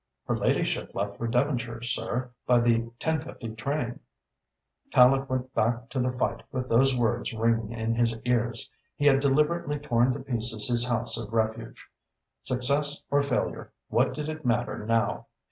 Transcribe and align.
"Her 0.25 0.35
ladyship 0.35 0.95
left 0.95 1.19
for 1.19 1.27
Devonshire, 1.27 1.83
sir, 1.83 2.31
by 2.47 2.59
the 2.59 2.89
ten 2.97 3.21
fifty 3.21 3.49
train." 3.49 3.99
Tallente 4.89 5.29
went 5.29 5.53
back 5.53 5.89
to 5.89 5.99
the 5.99 6.09
fight 6.11 6.41
with 6.51 6.67
those 6.69 6.95
words 6.97 7.31
ringing 7.35 7.71
in 7.71 7.93
his 7.93 8.15
ears. 8.25 8.67
He 8.95 9.05
had 9.05 9.19
deliberately 9.19 9.77
torn 9.77 10.11
to 10.13 10.19
pieces 10.19 10.67
his 10.67 10.87
house 10.87 11.17
of 11.19 11.31
refuge. 11.31 11.85
Success 12.41 13.03
or 13.11 13.21
failure, 13.21 13.71
what 13.89 14.15
did 14.15 14.27
it 14.27 14.43
matter 14.43 14.87
now? 14.87 15.27